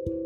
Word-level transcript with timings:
Salam 0.00 0.16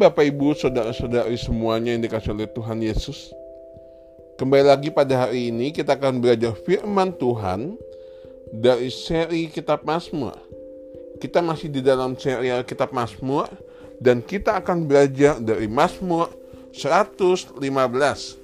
Bapak 0.00 0.24
Ibu, 0.24 0.56
Saudara-saudari 0.56 1.36
semuanya 1.36 1.92
yang 1.92 2.00
dikasih 2.00 2.32
oleh 2.32 2.48
Tuhan 2.48 2.80
Yesus. 2.80 3.28
Kembali 4.40 4.64
lagi 4.64 4.88
pada 4.88 5.28
hari 5.28 5.52
ini 5.52 5.76
kita 5.76 6.00
akan 6.00 6.24
belajar 6.24 6.56
firman 6.64 7.12
Tuhan 7.20 7.76
dari 8.56 8.88
seri 8.88 9.52
Kitab 9.52 9.84
Mazmur. 9.84 10.40
Kita 11.20 11.44
masih 11.44 11.68
di 11.68 11.84
dalam 11.84 12.16
serial 12.16 12.64
Kitab 12.64 12.96
Mazmur 12.96 13.52
dan 14.00 14.24
kita 14.24 14.64
akan 14.64 14.88
belajar 14.88 15.36
dari 15.36 15.68
Mazmur 15.68 16.32
115. 16.72 18.39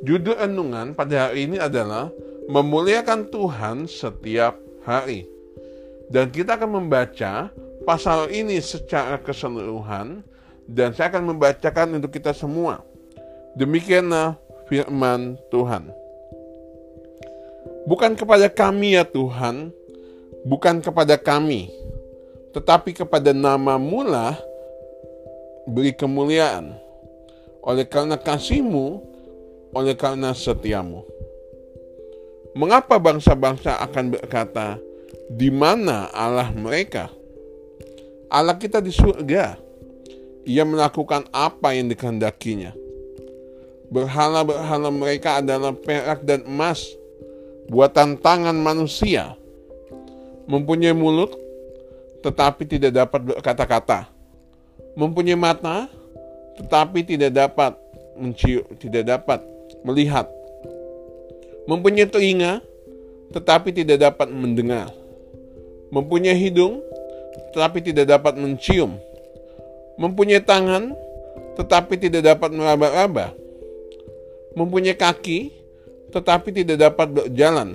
Judul 0.00 0.32
renungan 0.32 0.96
pada 0.96 1.28
hari 1.28 1.44
ini 1.44 1.60
adalah 1.60 2.08
memuliakan 2.48 3.28
Tuhan 3.28 3.84
setiap 3.84 4.56
hari. 4.88 5.28
Dan 6.08 6.32
kita 6.32 6.56
akan 6.56 6.80
membaca 6.82 7.52
pasal 7.84 8.32
ini 8.32 8.58
secara 8.64 9.20
keseluruhan 9.20 10.24
dan 10.64 10.96
saya 10.96 11.12
akan 11.12 11.36
membacakan 11.36 12.00
untuk 12.00 12.16
kita 12.16 12.32
semua. 12.32 12.80
Demikianlah 13.54 14.40
firman 14.72 15.36
Tuhan. 15.52 15.92
Bukan 17.84 18.16
kepada 18.16 18.48
kami 18.48 18.96
ya 18.96 19.04
Tuhan, 19.04 19.68
bukan 20.48 20.80
kepada 20.80 21.20
kami, 21.20 21.68
tetapi 22.56 22.96
kepada 22.96 23.36
nama 23.36 23.76
mula 23.76 24.38
beri 25.68 25.92
kemuliaan. 25.92 26.72
Oleh 27.60 27.84
karena 27.84 28.16
kasihmu, 28.16 29.09
oleh 29.74 29.94
karena 29.94 30.34
setiamu. 30.34 31.06
Mengapa 32.54 32.98
bangsa-bangsa 32.98 33.78
akan 33.78 34.18
berkata, 34.18 34.78
di 35.30 35.46
mana 35.54 36.10
Allah 36.10 36.50
mereka? 36.50 37.06
Allah 38.26 38.58
kita 38.58 38.82
di 38.82 38.90
surga. 38.90 39.54
Ia 40.42 40.66
melakukan 40.66 41.30
apa 41.30 41.78
yang 41.78 41.86
dikehendakinya. 41.86 42.74
Berhala-berhala 43.90 44.90
mereka 44.90 45.38
adalah 45.38 45.74
perak 45.74 46.26
dan 46.26 46.42
emas, 46.46 46.82
buatan 47.70 48.18
tangan 48.18 48.54
manusia. 48.58 49.38
Mempunyai 50.50 50.94
mulut, 50.94 51.30
tetapi 52.26 52.66
tidak 52.66 52.98
dapat 52.98 53.20
berkata-kata. 53.22 54.10
Mempunyai 54.98 55.38
mata, 55.38 55.86
tetapi 56.58 57.06
tidak 57.06 57.30
dapat 57.30 57.78
mencium, 58.18 58.66
tidak 58.78 59.06
dapat 59.06 59.38
melihat. 59.86 60.28
Mempunyai 61.68 62.08
telinga, 62.08 62.64
tetapi 63.30 63.70
tidak 63.70 64.02
dapat 64.02 64.28
mendengar. 64.32 64.90
Mempunyai 65.90 66.34
hidung, 66.34 66.82
tetapi 67.50 67.82
tidak 67.82 68.06
dapat 68.10 68.38
mencium, 68.38 68.98
mempunyai 69.98 70.42
tangan, 70.42 70.94
tetapi 71.58 71.98
tidak 71.98 72.22
dapat 72.24 72.50
meraba-raba, 72.54 73.34
mempunyai 74.54 74.94
kaki, 74.94 75.50
tetapi 76.14 76.54
tidak 76.54 76.78
dapat 76.78 77.06
berjalan, 77.10 77.74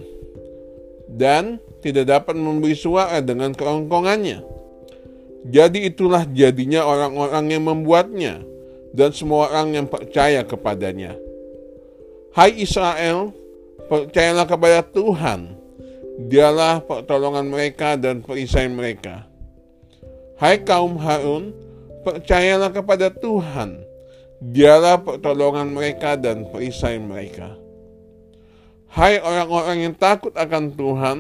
dan 1.11 1.59
tidak 1.83 2.07
dapat 2.07 2.35
memberi 2.39 2.75
suara 2.75 3.19
dengan 3.19 3.51
kerongkongannya. 3.51 4.41
Jadi 5.45 5.85
itulah 5.85 6.25
jadinya 6.33 6.87
orang-orang 6.87 7.45
yang 7.51 7.63
membuatnya, 7.67 8.41
dan 8.95 9.11
semua 9.11 9.51
orang 9.51 9.75
yang 9.75 9.87
percaya 9.91 10.41
kepadanya. 10.41 11.19
Hai 12.35 12.51
Israel, 12.59 13.31
percayalah 13.87 14.43
kepada 14.43 14.83
Tuhan. 14.83 15.55
Dialah 16.27 16.83
pertolongan 16.83 17.47
mereka 17.47 17.95
dan 17.95 18.19
perisai 18.19 18.67
mereka. 18.67 19.23
Hai 20.35 20.59
kaum 20.59 20.99
Harun, 20.99 21.55
percayalah 22.03 22.75
kepada 22.75 23.07
Tuhan. 23.07 23.79
Dialah 24.51 24.99
pertolongan 24.99 25.71
mereka 25.71 26.19
dan 26.19 26.43
perisai 26.51 26.99
mereka. 26.99 27.55
Hai 28.91 29.15
orang-orang 29.23 29.87
yang 29.87 29.95
takut 29.95 30.35
akan 30.35 30.75
Tuhan, 30.75 31.17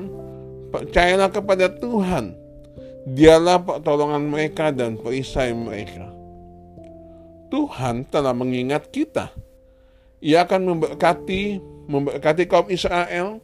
percayalah 0.67 1.31
kepada 1.31 1.71
Tuhan. 1.79 2.35
Dialah 3.07 3.63
pertolongan 3.63 4.27
mereka 4.27 4.67
dan 4.75 4.99
perisai 4.99 5.55
mereka. 5.55 6.11
Tuhan 7.47 8.03
telah 8.11 8.35
mengingat 8.35 8.91
kita. 8.91 9.31
Ia 10.25 10.41
akan 10.49 10.73
memberkati 10.73 11.61
memberkati 11.85 12.49
kaum 12.49 12.65
Israel, 12.73 13.37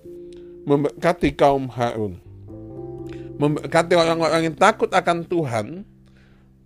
memberkati 0.66 1.30
kaum 1.38 1.70
Harun 1.70 2.32
memberkati 3.42 3.98
orang-orang 3.98 4.54
yang 4.54 4.58
takut 4.58 4.94
akan 4.94 5.26
Tuhan, 5.26 5.82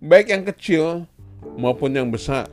baik 0.04 0.28
yang 0.28 0.44
kecil 0.44 1.08
maupun 1.56 1.96
yang 1.96 2.12
besar. 2.12 2.52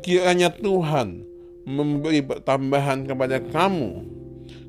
Kiranya 0.00 0.48
Tuhan 0.48 1.20
memberi 1.68 2.24
pertambahan 2.24 3.04
kepada 3.04 3.36
kamu, 3.44 4.08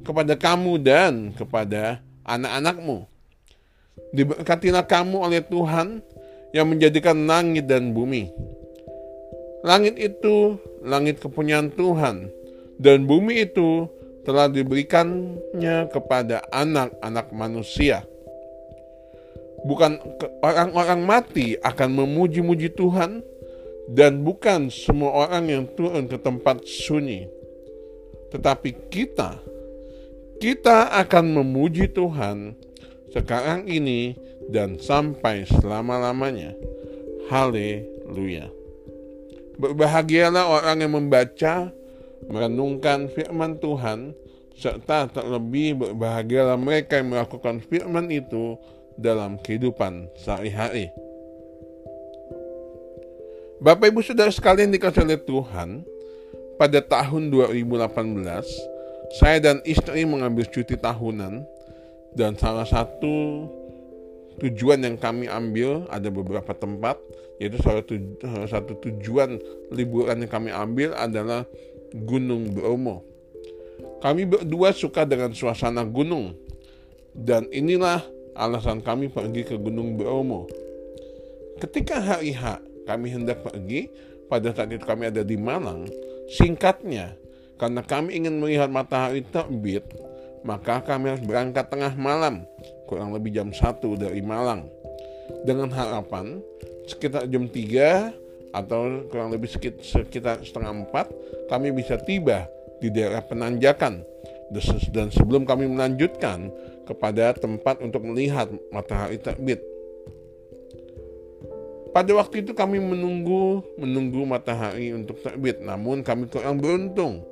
kepada 0.04 0.34
kamu 0.36 0.74
dan 0.84 1.32
kepada 1.32 2.04
anak-anakmu. 2.28 3.08
Diberkatilah 4.12 4.84
kamu 4.84 5.16
oleh 5.16 5.40
Tuhan 5.40 6.04
yang 6.52 6.68
menjadikan 6.68 7.16
langit 7.24 7.72
dan 7.72 7.96
bumi. 7.96 8.28
Langit 9.62 9.98
itu 10.02 10.58
langit 10.82 11.22
kepunyaan 11.22 11.70
Tuhan, 11.74 12.34
dan 12.82 13.06
bumi 13.06 13.46
itu 13.46 13.86
telah 14.26 14.50
diberikannya 14.50 15.90
kepada 15.90 16.46
anak-anak 16.50 17.30
manusia 17.34 18.06
bukan 19.62 20.02
orang-orang 20.42 21.02
mati 21.06 21.58
akan 21.62 21.90
memuji-muji 22.04 22.74
Tuhan 22.74 23.22
dan 23.92 24.26
bukan 24.26 24.70
semua 24.72 25.28
orang 25.28 25.50
yang 25.50 25.64
turun 25.78 26.10
ke 26.10 26.18
tempat 26.18 26.66
sunyi. 26.66 27.30
Tetapi 28.32 28.90
kita 28.90 29.42
kita 30.42 30.90
akan 31.06 31.38
memuji 31.38 31.92
Tuhan 31.92 32.58
sekarang 33.14 33.70
ini 33.70 34.18
dan 34.50 34.82
sampai 34.82 35.46
selama-lamanya. 35.46 36.58
Haleluya. 37.30 38.61
Berbahagialah 39.62 40.50
orang 40.50 40.78
yang 40.82 40.98
membaca, 40.98 41.70
merenungkan 42.26 43.06
firman 43.14 43.62
Tuhan, 43.62 44.18
serta 44.58 45.06
terlebih 45.14 45.78
berbahagialah 45.78 46.58
mereka 46.58 46.98
yang 46.98 47.14
melakukan 47.14 47.62
firman 47.70 48.10
itu 48.10 48.58
dalam 48.98 49.38
kehidupan 49.38 50.10
sehari-hari. 50.18 50.90
Bapak 53.62 53.94
Ibu 53.94 54.02
Saudara 54.02 54.34
sekalian 54.34 54.74
dikasih 54.74 55.06
oleh 55.06 55.22
Tuhan, 55.22 55.86
pada 56.58 56.82
tahun 56.82 57.30
2018 57.30 57.82
saya 59.18 59.38
dan 59.44 59.58
istri 59.66 60.06
mengambil 60.06 60.46
cuti 60.48 60.78
tahunan 60.78 61.42
dan 62.14 62.38
salah 62.38 62.70
satu 62.70 63.50
tujuan 64.42 64.82
yang 64.82 64.98
kami 64.98 65.30
ambil 65.30 65.86
ada 65.94 66.10
beberapa 66.10 66.52
tempat 66.58 66.98
yaitu 67.38 67.58
salah, 67.62 67.86
satu 68.50 68.78
tujuan 68.90 69.38
liburan 69.74 70.22
yang 70.26 70.32
kami 70.32 70.50
ambil 70.54 70.94
adalah 70.98 71.46
Gunung 71.94 72.54
Bromo. 72.54 73.06
Kami 74.02 74.26
berdua 74.26 74.74
suka 74.74 75.06
dengan 75.06 75.34
suasana 75.34 75.86
gunung 75.86 76.34
dan 77.14 77.46
inilah 77.54 78.02
alasan 78.38 78.82
kami 78.82 79.10
pergi 79.10 79.46
ke 79.46 79.56
Gunung 79.58 79.98
Bromo. 79.98 80.50
Ketika 81.62 82.02
hari 82.02 82.34
H 82.34 82.62
kami 82.90 83.14
hendak 83.14 83.46
pergi, 83.46 83.90
pada 84.26 84.50
saat 84.56 84.74
itu 84.74 84.82
kami 84.82 85.10
ada 85.10 85.22
di 85.22 85.38
Malang, 85.38 85.86
singkatnya, 86.32 87.14
karena 87.62 87.86
kami 87.86 88.18
ingin 88.18 88.42
melihat 88.42 88.72
matahari 88.74 89.22
terbit, 89.22 89.86
maka 90.42 90.82
kami 90.82 91.14
harus 91.14 91.22
berangkat 91.22 91.70
tengah 91.70 91.94
malam, 91.94 92.42
kurang 92.92 93.16
lebih 93.16 93.32
jam 93.32 93.56
1 93.56 93.80
dari 93.96 94.20
Malang. 94.20 94.68
Dengan 95.48 95.72
harapan 95.72 96.44
sekitar 96.84 97.24
jam 97.32 97.48
3 97.48 98.12
atau 98.52 99.08
kurang 99.08 99.32
lebih 99.32 99.48
sekitar 99.80 100.44
setengah 100.44 100.92
4, 100.92 101.48
kami 101.48 101.72
bisa 101.72 101.96
tiba 102.04 102.52
di 102.84 102.92
daerah 102.92 103.24
penanjakan. 103.24 104.04
Dan 104.92 105.08
sebelum 105.08 105.48
kami 105.48 105.72
melanjutkan, 105.72 106.52
kepada 106.92 107.32
tempat 107.32 107.80
untuk 107.80 108.04
melihat 108.04 108.52
matahari 108.68 109.16
terbit. 109.16 109.64
Pada 111.92 112.12
waktu 112.16 112.44
itu 112.44 112.56
kami 112.56 112.80
menunggu 112.80 113.64
menunggu 113.80 114.24
matahari 114.24 114.96
untuk 114.96 115.20
terbit, 115.24 115.60
namun 115.64 116.04
kami 116.04 116.28
kurang 116.28 116.60
beruntung. 116.60 117.24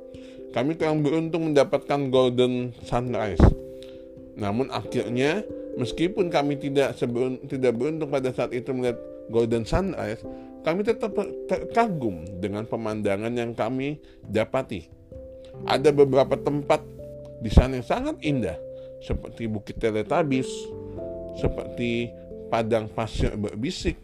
Kami 0.52 0.76
kurang 0.76 1.04
beruntung 1.04 1.52
mendapatkan 1.52 2.10
golden 2.12 2.72
sunrise. 2.84 3.40
Namun 4.40 4.72
akhirnya 4.72 5.44
meskipun 5.76 6.32
kami 6.32 6.56
tidak 6.56 6.96
seberun, 6.96 7.38
tidak 7.44 7.76
beruntung 7.76 8.08
pada 8.08 8.32
saat 8.32 8.56
itu 8.56 8.72
melihat 8.72 8.96
golden 9.28 9.68
sunrise, 9.68 10.24
kami 10.64 10.80
tetap 10.80 11.12
terkagum 11.46 12.24
dengan 12.40 12.64
pemandangan 12.64 13.32
yang 13.36 13.52
kami 13.52 14.00
dapati. 14.24 14.88
Ada 15.68 15.92
beberapa 15.92 16.40
tempat 16.40 16.80
di 17.44 17.52
sana 17.52 17.80
yang 17.80 17.86
sangat 17.86 18.16
indah, 18.24 18.56
seperti 19.04 19.44
Bukit 19.44 19.76
Teletabis, 19.76 20.48
seperti 21.36 22.08
padang 22.48 22.88
pasir 22.88 23.36
berbisik, 23.36 23.96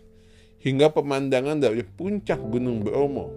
hingga 0.61 0.93
pemandangan 0.93 1.61
dari 1.61 1.81
puncak 1.85 2.41
Gunung 2.53 2.85
Bromo. 2.85 3.33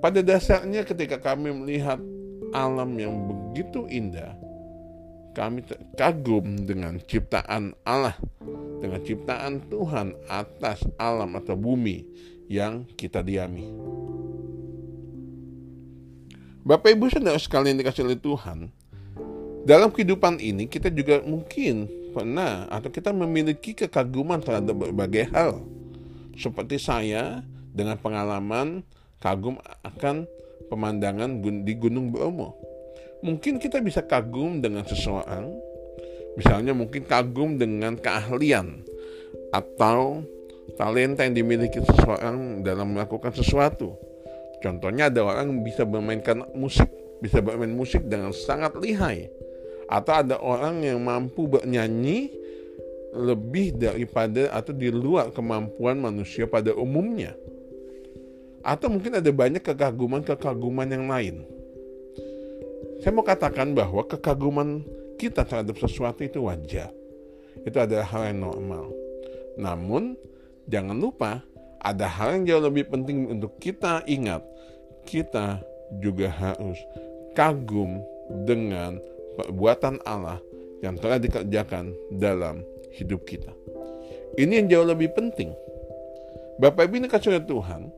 Pada 0.00 0.20
dasarnya 0.20 0.84
ketika 0.84 1.16
kami 1.20 1.52
melihat 1.52 2.00
alam 2.52 2.92
yang 3.00 3.16
begitu 3.26 3.88
indah, 3.88 4.36
kami 5.36 5.60
kagum 6.00 6.64
dengan 6.64 6.96
ciptaan 6.96 7.76
Allah, 7.84 8.16
dengan 8.80 9.04
ciptaan 9.04 9.68
Tuhan 9.68 10.16
atas 10.32 10.80
alam 10.96 11.36
atau 11.36 11.52
bumi 11.52 12.08
yang 12.48 12.88
kita 12.96 13.20
diami. 13.20 13.68
Bapak 16.64 16.88
Ibu 16.88 17.12
saudara 17.12 17.36
sekalian 17.36 17.76
dikasih 17.76 18.08
oleh 18.08 18.16
Tuhan, 18.16 18.72
dalam 19.68 19.92
kehidupan 19.92 20.40
ini 20.40 20.64
kita 20.64 20.88
juga 20.88 21.20
mungkin 21.20 21.84
pernah 22.16 22.64
atau 22.72 22.88
kita 22.88 23.12
memiliki 23.12 23.76
kekaguman 23.76 24.40
terhadap 24.40 24.72
berbagai 24.72 25.28
hal. 25.36 25.60
Seperti 26.32 26.80
saya 26.80 27.44
dengan 27.76 28.00
pengalaman 28.00 28.80
kagum 29.20 29.60
akan 29.84 30.24
pemandangan 30.72 31.28
di 31.44 31.72
Gunung 31.76 32.08
Bromo 32.08 32.75
mungkin 33.24 33.56
kita 33.56 33.80
bisa 33.80 34.04
kagum 34.04 34.60
dengan 34.60 34.84
seseorang, 34.84 35.52
misalnya 36.36 36.76
mungkin 36.76 37.04
kagum 37.08 37.56
dengan 37.56 37.96
keahlian 37.96 38.84
atau 39.52 40.20
talenta 40.74 41.24
yang 41.24 41.34
dimiliki 41.38 41.78
seseorang 41.80 42.60
dalam 42.66 42.92
melakukan 42.92 43.32
sesuatu. 43.32 43.94
Contohnya 44.60 45.12
ada 45.12 45.22
orang 45.22 45.52
yang 45.52 45.62
bisa 45.62 45.86
memainkan 45.86 46.42
musik, 46.56 46.88
bisa 47.22 47.38
bermain 47.38 47.70
musik 47.70 48.02
dengan 48.08 48.34
sangat 48.34 48.74
lihai. 48.76 49.30
Atau 49.86 50.18
ada 50.18 50.42
orang 50.42 50.82
yang 50.82 50.98
mampu 50.98 51.46
bernyanyi 51.46 52.34
lebih 53.14 53.78
daripada 53.78 54.50
atau 54.50 54.74
di 54.74 54.90
luar 54.90 55.30
kemampuan 55.30 55.96
manusia 56.02 56.50
pada 56.50 56.74
umumnya. 56.74 57.38
Atau 58.66 58.90
mungkin 58.90 59.22
ada 59.22 59.30
banyak 59.30 59.62
kekaguman-kekaguman 59.62 60.90
yang 60.90 61.06
lain. 61.06 61.46
Saya 63.00 63.12
mau 63.12 63.24
katakan 63.24 63.76
bahwa 63.76 64.04
kekaguman 64.08 64.84
kita 65.20 65.44
terhadap 65.44 65.76
sesuatu 65.80 66.24
itu 66.24 66.44
wajar. 66.44 66.92
Itu 67.64 67.76
adalah 67.80 68.06
hal 68.08 68.32
yang 68.32 68.40
normal. 68.48 68.92
Namun, 69.56 70.16
jangan 70.68 70.96
lupa 70.96 71.40
ada 71.80 72.08
hal 72.08 72.40
yang 72.40 72.44
jauh 72.48 72.64
lebih 72.68 72.88
penting 72.88 73.28
untuk 73.28 73.56
kita 73.60 74.04
ingat. 74.08 74.44
Kita 75.06 75.60
juga 76.02 76.28
harus 76.32 76.76
kagum 77.32 78.02
dengan 78.44 78.98
perbuatan 79.38 80.02
Allah 80.02 80.40
yang 80.82 80.98
telah 80.98 81.20
dikerjakan 81.20 81.94
dalam 82.16 82.64
hidup 82.96 83.24
kita. 83.28 83.52
Ini 84.36 84.64
yang 84.64 84.68
jauh 84.68 84.86
lebih 84.88 85.12
penting. 85.16 85.52
Bapak 86.56 86.88
Ibu 86.88 87.04
ini 87.04 87.08
kasih 87.08 87.40
Tuhan, 87.44 87.92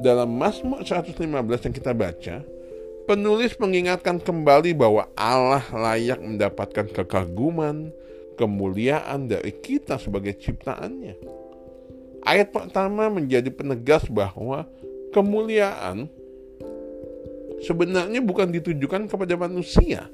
dalam 0.00 0.32
Mazmur 0.32 0.80
115 0.84 1.20
yang 1.68 1.74
kita 1.76 1.92
baca, 1.92 2.36
Penulis 3.10 3.58
mengingatkan 3.58 4.22
kembali 4.22 4.70
bahwa 4.70 5.10
Allah 5.18 5.66
layak 5.74 6.22
mendapatkan 6.22 6.86
kekaguman, 6.94 7.90
kemuliaan 8.38 9.26
dari 9.26 9.50
kita 9.50 9.98
sebagai 9.98 10.38
ciptaannya. 10.38 11.18
Ayat 12.22 12.54
pertama 12.54 13.10
menjadi 13.10 13.50
penegas 13.50 14.06
bahwa 14.06 14.62
kemuliaan 15.10 16.06
sebenarnya 17.66 18.22
bukan 18.22 18.54
ditujukan 18.54 19.10
kepada 19.10 19.34
manusia. 19.34 20.06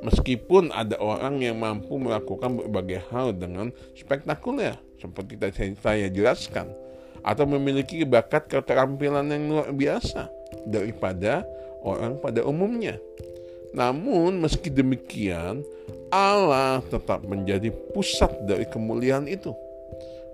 Meskipun 0.00 0.72
ada 0.72 0.96
orang 1.04 1.44
yang 1.44 1.60
mampu 1.60 2.00
melakukan 2.00 2.56
berbagai 2.56 3.04
hal 3.12 3.36
dengan 3.36 3.68
spektakuler, 4.00 4.80
seperti 4.96 5.36
tadi 5.36 5.76
saya 5.76 6.08
jelaskan, 6.08 6.72
atau 7.20 7.44
memiliki 7.44 8.00
bakat 8.08 8.48
keterampilan 8.48 9.28
yang 9.28 9.44
luar 9.52 9.68
biasa 9.76 10.32
daripada 10.64 11.44
orang 11.84 12.18
pada 12.18 12.40
umumnya. 12.42 12.96
Namun 13.76 14.40
meski 14.40 14.72
demikian, 14.72 15.60
Allah 16.08 16.80
tetap 16.88 17.22
menjadi 17.28 17.70
pusat 17.92 18.32
dari 18.48 18.64
kemuliaan 18.64 19.28
itu. 19.28 19.52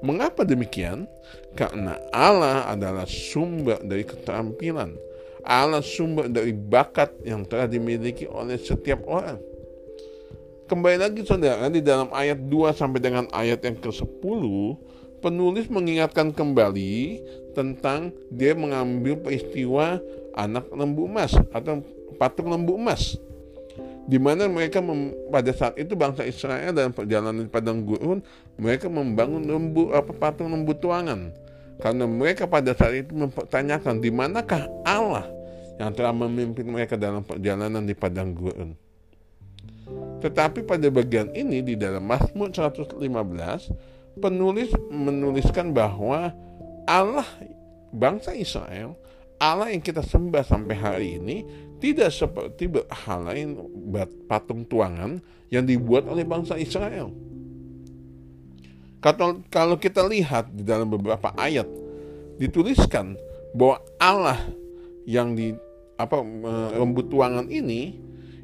Mengapa 0.01 0.49
demikian? 0.49 1.05
Karena 1.53 2.01
Allah 2.15 2.71
adalah 2.73 3.05
sumber 3.05 3.81
dari 3.85 4.07
keterampilan. 4.07 4.97
Allah 5.45 5.85
sumber 5.85 6.29
dari 6.29 6.53
bakat 6.53 7.13
yang 7.25 7.45
telah 7.45 7.69
dimiliki 7.69 8.25
oleh 8.29 8.57
setiap 8.61 9.05
orang. 9.09 9.41
Kembali 10.69 11.03
lagi 11.03 11.27
saudara, 11.27 11.67
di 11.67 11.83
dalam 11.83 12.13
ayat 12.15 12.39
2 12.47 12.77
sampai 12.77 13.01
dengan 13.03 13.27
ayat 13.35 13.59
yang 13.67 13.75
ke-10, 13.75 14.43
penulis 15.21 15.69
mengingatkan 15.69 16.33
kembali 16.33 17.21
tentang 17.53 18.13
dia 18.33 18.57
mengambil 18.57 19.21
peristiwa 19.21 20.01
anak 20.35 20.67
lembu 20.73 21.07
emas 21.07 21.37
atau 21.53 21.85
patung 22.17 22.49
lembu 22.49 22.77
emas 22.77 23.21
di 24.11 24.19
mana 24.19 24.51
mereka 24.51 24.83
mem, 24.83 25.15
pada 25.31 25.53
saat 25.55 25.79
itu 25.79 25.95
bangsa 25.95 26.27
Israel 26.27 26.75
dalam 26.75 26.91
perjalanan 26.91 27.47
di 27.47 27.53
padang 27.53 27.85
gurun 27.87 28.19
mereka 28.59 28.91
membangun 28.91 29.45
lembu 29.47 29.95
apa 29.95 30.11
patung 30.11 30.51
lembu 30.51 30.75
tuangan 30.75 31.31
karena 31.81 32.05
mereka 32.05 32.45
pada 32.45 32.77
saat 32.77 33.07
itu 33.07 33.13
mempertanyakan 33.17 34.03
di 34.03 34.11
manakah 34.13 34.69
Allah 34.85 35.25
yang 35.81 35.97
telah 35.97 36.13
memimpin 36.13 36.69
mereka 36.69 37.01
dalam 37.01 37.25
perjalanan 37.25 37.81
di 37.81 37.97
padang 37.97 38.37
gurun. 38.37 38.77
Tetapi 40.21 40.69
pada 40.69 40.93
bagian 40.93 41.33
ini 41.33 41.65
di 41.65 41.75
dalam 41.81 42.05
Mazmur 42.05 42.53
115 42.53 43.01
penulis 44.19 44.73
menuliskan 44.91 45.71
bahwa 45.71 46.35
Allah 46.89 47.27
bangsa 47.95 48.35
Israel 48.35 48.99
Allah 49.41 49.73
yang 49.73 49.81
kita 49.81 50.05
sembah 50.05 50.45
sampai 50.45 50.77
hari 50.77 51.09
ini 51.17 51.37
tidak 51.81 52.13
seperti 52.13 52.69
hal 52.93 53.25
lain 53.25 53.57
patung 54.29 54.69
tuangan 54.69 55.17
yang 55.49 55.65
dibuat 55.65 56.05
oleh 56.05 56.29
bangsa 56.29 56.61
Israel. 56.61 57.09
Kalau 59.49 59.77
kita 59.81 60.05
lihat 60.05 60.53
di 60.53 60.61
dalam 60.61 60.93
beberapa 60.93 61.33
ayat 61.41 61.65
dituliskan 62.37 63.17
bahwa 63.57 63.81
Allah 63.97 64.37
yang 65.09 65.33
di 65.33 65.57
apa 65.97 66.21
rambut 66.77 67.09
tuangan 67.09 67.49
ini 67.49 67.97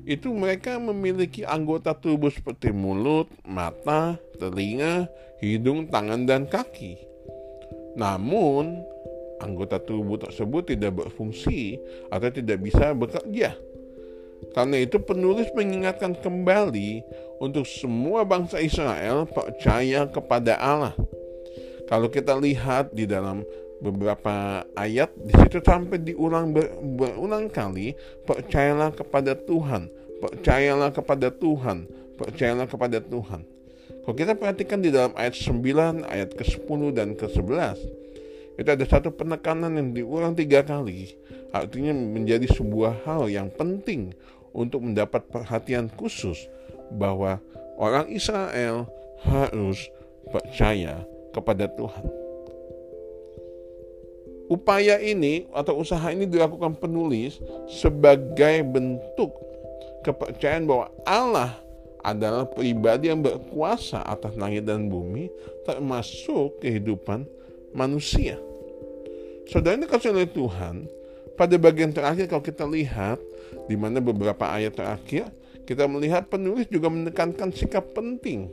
itu 0.06 0.30
mereka 0.30 0.78
memiliki 0.78 1.42
anggota 1.42 1.90
tubuh 1.90 2.30
seperti 2.30 2.70
mulut, 2.70 3.26
mata, 3.42 4.14
telinga, 4.38 5.10
hidung, 5.42 5.90
tangan, 5.90 6.22
dan 6.22 6.46
kaki. 6.46 6.94
Namun 7.98 8.86
anggota 9.42 9.82
tubuh 9.82 10.14
tersebut 10.22 10.70
tidak 10.70 10.94
berfungsi 10.94 11.82
atau 12.14 12.30
tidak 12.30 12.62
bisa 12.62 12.94
bekerja. 12.94 13.58
Karena 14.54 14.78
itu 14.78 15.02
penulis 15.02 15.50
mengingatkan 15.58 16.14
kembali 16.22 17.02
untuk 17.42 17.66
semua 17.66 18.22
bangsa 18.22 18.62
Israel 18.62 19.26
percaya 19.26 20.06
kepada 20.06 20.54
Allah. 20.60 20.94
Kalau 21.90 22.06
kita 22.06 22.38
lihat 22.38 22.94
di 22.94 23.10
dalam 23.10 23.42
beberapa 23.80 24.64
ayat 24.72 25.12
di 25.20 25.32
situ 25.36 25.60
sampai 25.60 26.00
diulang 26.00 26.52
ber, 26.56 26.72
berulang 26.96 27.52
kali 27.52 27.92
percayalah 28.24 28.92
kepada 28.92 29.36
Tuhan, 29.36 29.92
percayalah 30.20 30.90
kepada 30.92 31.28
Tuhan, 31.28 31.86
percayalah 32.16 32.66
kepada 32.66 32.98
Tuhan. 33.04 33.44
Kalau 34.06 34.16
kita 34.16 34.38
perhatikan 34.38 34.78
di 34.80 34.94
dalam 34.94 35.12
ayat 35.18 35.34
9, 35.34 36.06
ayat 36.06 36.30
ke-10 36.38 36.80
dan 36.94 37.18
ke-11, 37.18 37.78
itu 38.56 38.68
ada 38.72 38.84
satu 38.88 39.12
penekanan 39.12 39.76
yang 39.76 39.92
diulang 39.92 40.32
tiga 40.32 40.64
kali 40.64 41.12
artinya 41.52 41.92
menjadi 41.92 42.48
sebuah 42.48 43.04
hal 43.04 43.28
yang 43.28 43.52
penting 43.52 44.16
untuk 44.56 44.80
mendapat 44.84 45.28
perhatian 45.28 45.92
khusus 45.92 46.48
bahwa 46.96 47.40
orang 47.76 48.08
Israel 48.08 48.88
harus 49.24 49.88
percaya 50.32 51.04
kepada 51.36 51.68
Tuhan. 51.68 52.25
Upaya 54.46 55.02
ini 55.02 55.50
atau 55.50 55.82
usaha 55.82 56.06
ini 56.14 56.26
dilakukan 56.26 56.78
penulis 56.78 57.42
sebagai 57.66 58.62
bentuk 58.62 59.34
kepercayaan 60.06 60.70
bahwa 60.70 60.86
Allah 61.02 61.58
adalah 62.06 62.46
pribadi 62.46 63.10
yang 63.10 63.26
berkuasa 63.26 64.06
atas 64.06 64.38
langit 64.38 64.62
dan 64.62 64.86
bumi 64.86 65.26
termasuk 65.66 66.62
kehidupan 66.62 67.26
manusia. 67.74 68.38
Saudara 69.50 69.74
ini 69.74 69.90
kasih 69.90 70.14
oleh 70.14 70.30
Tuhan, 70.30 70.86
pada 71.34 71.54
bagian 71.58 71.90
terakhir 71.90 72.30
kalau 72.30 72.42
kita 72.42 72.62
lihat, 72.62 73.18
di 73.66 73.74
mana 73.74 73.98
beberapa 73.98 74.46
ayat 74.46 74.78
terakhir, 74.78 75.30
kita 75.66 75.90
melihat 75.90 76.30
penulis 76.30 76.70
juga 76.70 76.86
menekankan 76.86 77.50
sikap 77.50 77.90
penting. 77.94 78.46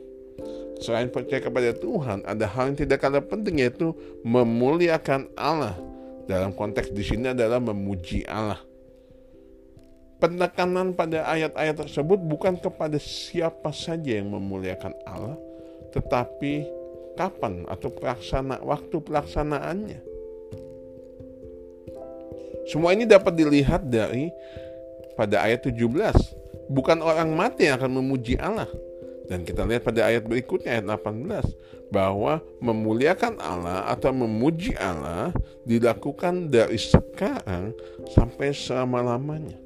Selain 0.84 1.08
percaya 1.08 1.40
kepada 1.40 1.72
Tuhan, 1.72 2.28
ada 2.28 2.44
hal 2.44 2.68
yang 2.68 2.78
tidak 2.84 3.00
kalah 3.00 3.24
penting 3.24 3.64
yaitu 3.64 3.96
memuliakan 4.20 5.32
Allah. 5.32 5.72
Dalam 6.28 6.52
konteks 6.52 6.92
di 6.92 7.00
sini 7.00 7.32
adalah 7.32 7.56
memuji 7.56 8.20
Allah. 8.28 8.60
Penekanan 10.20 10.92
pada 10.92 11.24
ayat-ayat 11.24 11.88
tersebut 11.88 12.20
bukan 12.20 12.60
kepada 12.60 13.00
siapa 13.00 13.72
saja 13.72 14.20
yang 14.20 14.28
memuliakan 14.28 14.92
Allah, 15.08 15.40
tetapi 15.96 16.68
kapan 17.16 17.64
atau 17.64 17.88
pelaksana 17.88 18.60
waktu 18.60 18.96
pelaksanaannya. 19.00 20.00
Semua 22.68 22.92
ini 22.92 23.08
dapat 23.08 23.32
dilihat 23.32 23.88
dari 23.88 24.28
pada 25.16 25.48
ayat 25.48 25.64
17. 25.64 25.80
Bukan 26.68 27.00
orang 27.00 27.32
mati 27.32 27.68
yang 27.68 27.80
akan 27.80 28.00
memuji 28.04 28.36
Allah. 28.36 28.68
Dan 29.24 29.48
kita 29.48 29.64
lihat 29.64 29.88
pada 29.88 30.04
ayat 30.04 30.28
berikutnya 30.28 30.80
ayat 30.80 30.86
18 31.00 31.88
bahwa 31.88 32.44
memuliakan 32.60 33.40
Allah 33.40 33.88
atau 33.88 34.12
memuji 34.12 34.76
Allah 34.76 35.32
dilakukan 35.64 36.52
dari 36.52 36.76
sekarang 36.76 37.72
sampai 38.12 38.52
selama-lamanya. 38.52 39.56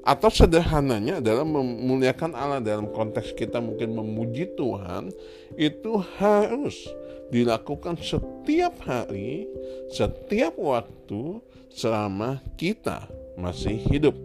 Atau 0.00 0.32
sederhananya 0.32 1.20
adalah 1.20 1.44
memuliakan 1.44 2.32
Allah 2.32 2.60
dalam 2.62 2.88
konteks 2.88 3.36
kita 3.36 3.60
mungkin 3.60 3.92
memuji 3.92 4.48
Tuhan 4.56 5.12
itu 5.60 6.00
harus 6.16 6.88
dilakukan 7.28 8.00
setiap 8.00 8.74
hari, 8.86 9.44
setiap 9.92 10.56
waktu 10.56 11.42
selama 11.70 12.40
kita 12.56 13.06
masih 13.36 13.76
hidup. 13.92 14.16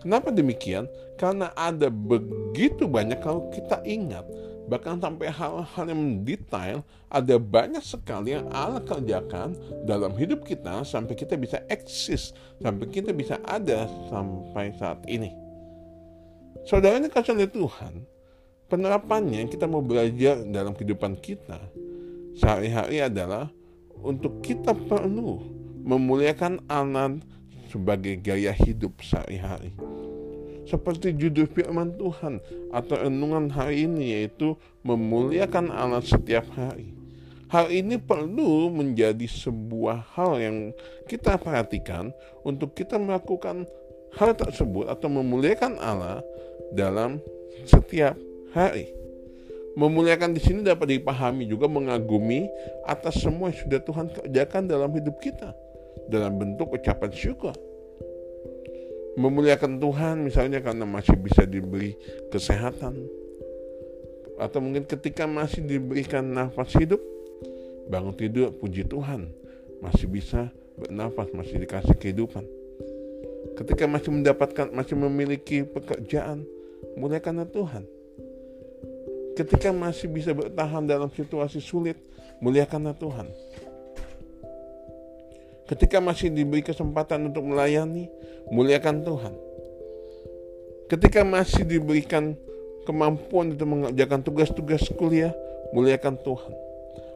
Kenapa 0.00 0.32
demikian? 0.32 0.88
Karena 1.20 1.52
ada 1.52 1.92
begitu 1.92 2.88
banyak 2.88 3.20
kalau 3.20 3.52
kita 3.52 3.84
ingat 3.84 4.24
bahkan 4.72 5.02
sampai 5.02 5.28
hal-hal 5.28 5.84
yang 5.84 6.00
mendetail 6.00 6.80
ada 7.12 7.36
banyak 7.36 7.82
sekali 7.82 8.38
yang 8.38 8.48
Allah 8.54 8.80
kerjakan 8.86 9.52
dalam 9.82 10.14
hidup 10.16 10.46
kita 10.46 10.86
sampai 10.86 11.12
kita 11.18 11.34
bisa 11.36 11.60
eksis 11.68 12.32
sampai 12.62 12.86
kita 12.88 13.12
bisa 13.12 13.36
ada 13.44 13.84
sampai 14.08 14.72
saat 14.80 15.04
ini. 15.10 15.34
Saudara 16.64 16.96
ini 16.96 17.12
kasih 17.12 17.36
oleh 17.36 17.50
Tuhan 17.52 18.00
penerapannya 18.70 19.44
kita 19.50 19.66
mau 19.66 19.84
belajar 19.84 20.40
dalam 20.48 20.72
kehidupan 20.72 21.20
kita 21.20 21.60
sehari-hari 22.38 23.02
adalah 23.02 23.50
untuk 24.00 24.40
kita 24.40 24.72
perlu 24.72 25.42
memuliakan 25.84 26.64
Allah 26.70 27.18
sebagai 27.68 28.16
gaya 28.22 28.54
hidup 28.54 29.02
sehari-hari 29.02 29.74
seperti 30.70 31.18
judul 31.18 31.50
firman 31.50 31.98
Tuhan 31.98 32.38
atau 32.70 32.94
renungan 32.94 33.50
hari 33.50 33.90
ini 33.90 34.14
yaitu 34.14 34.54
memuliakan 34.86 35.74
Allah 35.74 35.98
setiap 35.98 36.46
hari. 36.54 36.94
Hal 37.50 37.66
ini 37.74 37.98
perlu 37.98 38.70
menjadi 38.70 39.26
sebuah 39.26 40.14
hal 40.14 40.38
yang 40.38 40.56
kita 41.10 41.34
perhatikan 41.34 42.14
untuk 42.46 42.78
kita 42.78 42.94
melakukan 42.94 43.66
hal 44.14 44.38
tersebut 44.38 44.86
atau 44.86 45.10
memuliakan 45.10 45.74
Allah 45.82 46.22
dalam 46.70 47.18
setiap 47.66 48.14
hari. 48.54 48.94
Memuliakan 49.74 50.30
di 50.30 50.40
sini 50.42 50.62
dapat 50.62 50.94
dipahami 50.94 51.50
juga 51.50 51.66
mengagumi 51.66 52.46
atas 52.86 53.18
semua 53.18 53.50
yang 53.50 53.58
sudah 53.58 53.80
Tuhan 53.82 54.06
kerjakan 54.14 54.62
dalam 54.70 54.90
hidup 54.94 55.18
kita 55.18 55.50
dalam 56.10 56.38
bentuk 56.38 56.74
ucapan 56.74 57.10
syukur 57.14 57.54
memuliakan 59.18 59.82
Tuhan 59.82 60.22
misalnya 60.22 60.62
karena 60.62 60.86
masih 60.86 61.16
bisa 61.18 61.42
diberi 61.46 61.96
kesehatan. 62.30 62.94
Atau 64.40 64.62
mungkin 64.64 64.88
ketika 64.88 65.28
masih 65.28 65.66
diberikan 65.66 66.24
nafas 66.24 66.72
hidup 66.78 67.00
bangun 67.90 68.14
tidur 68.14 68.54
puji 68.54 68.86
Tuhan 68.86 69.28
masih 69.82 70.06
bisa 70.06 70.48
bernafas 70.78 71.28
masih 71.34 71.60
dikasih 71.60 71.96
kehidupan. 71.98 72.46
Ketika 73.58 73.84
masih 73.84 74.14
mendapatkan 74.14 74.72
masih 74.72 74.96
memiliki 74.96 75.66
pekerjaan 75.66 76.46
muliakan 76.96 77.44
Tuhan. 77.50 77.84
Ketika 79.36 79.72
masih 79.72 80.08
bisa 80.12 80.36
bertahan 80.36 80.84
dalam 80.84 81.08
situasi 81.12 81.64
sulit 81.64 81.96
muliakan 82.40 82.92
Tuhan 82.96 83.28
Ketika 85.70 86.02
masih 86.02 86.34
diberi 86.34 86.66
kesempatan 86.66 87.30
untuk 87.30 87.46
melayani, 87.46 88.10
muliakan 88.50 89.06
Tuhan. 89.06 89.34
Ketika 90.90 91.22
masih 91.22 91.62
diberikan 91.62 92.34
kemampuan 92.82 93.54
untuk 93.54 93.70
mengerjakan 93.70 94.26
tugas-tugas 94.26 94.82
kuliah, 94.98 95.30
muliakan 95.70 96.18
Tuhan. 96.26 96.50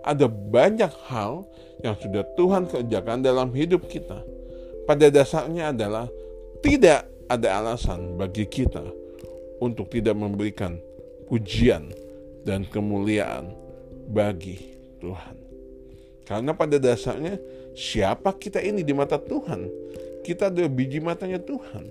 Ada 0.06 0.30
banyak 0.30 0.92
hal 1.10 1.42
yang 1.82 1.98
sudah 1.98 2.22
Tuhan 2.38 2.70
kerjakan 2.70 3.26
dalam 3.26 3.50
hidup 3.50 3.90
kita. 3.90 4.22
Pada 4.86 5.10
dasarnya 5.10 5.74
adalah 5.74 6.06
tidak 6.62 7.10
ada 7.26 7.58
alasan 7.58 8.14
bagi 8.14 8.46
kita 8.46 8.86
untuk 9.58 9.90
tidak 9.90 10.14
memberikan 10.14 10.78
pujian 11.26 11.90
dan 12.46 12.68
kemuliaan 12.70 13.50
bagi 14.12 14.78
Tuhan. 15.02 15.34
Karena 16.24 16.54
pada 16.56 16.78
dasarnya 16.80 17.36
siapa 17.74 18.32
kita 18.38 18.62
ini 18.62 18.86
di 18.86 18.94
mata 18.94 19.18
Tuhan? 19.20 19.68
Kita 20.24 20.48
adalah 20.48 20.72
biji 20.72 21.04
matanya 21.04 21.36
Tuhan. 21.42 21.84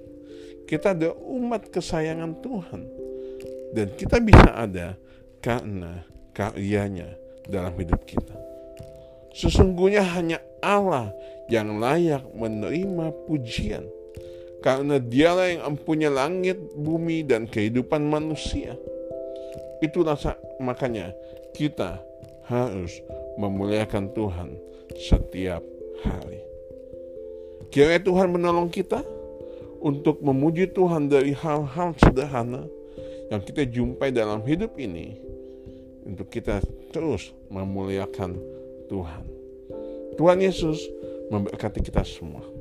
Kita 0.66 0.98
adalah 0.98 1.20
umat 1.22 1.70
kesayangan 1.70 2.42
Tuhan. 2.42 2.82
Dan 3.75 3.88
kita 3.94 4.18
bisa 4.24 4.50
ada 4.58 4.98
karena 5.44 6.02
karyanya 6.34 7.13
dalam 7.46 7.75
hidup 7.78 8.02
kita. 8.08 8.34
Sesungguhnya 9.34 10.02
hanya 10.18 10.42
Allah 10.62 11.13
yang 11.50 11.78
layak 11.78 12.25
menerima 12.34 13.13
pujian. 13.30 13.86
Karena 14.63 14.96
dialah 14.96 15.48
yang 15.52 15.63
mempunyai 15.75 16.13
langit, 16.13 16.56
bumi, 16.80 17.28
dan 17.28 17.46
kehidupan 17.46 18.08
manusia. 18.08 18.80
Itulah 19.84 20.16
makanya 20.63 21.12
kita 21.52 22.00
harus 22.48 23.04
memuliakan 23.38 24.13
Tuhan 24.13 24.50
setiap 24.98 25.63
hari. 26.06 26.42
Kiranya 27.74 28.06
Tuhan 28.06 28.30
menolong 28.30 28.70
kita 28.70 29.02
untuk 29.82 30.22
memuji 30.22 30.70
Tuhan 30.70 31.10
dari 31.10 31.34
hal-hal 31.34 31.98
sederhana 31.98 32.70
yang 33.34 33.42
kita 33.42 33.66
jumpai 33.66 34.13
dalam 34.13 34.46
hidup 34.46 34.78
ini 34.78 35.18
untuk 36.06 36.30
kita 36.30 36.62
terus 36.94 37.34
memuliakan 37.50 38.38
Tuhan. 38.88 39.24
Tuhan 40.13 40.38
Yesus 40.38 40.78
memberkati 41.34 41.82
kita 41.82 42.06
semua. 42.06 42.52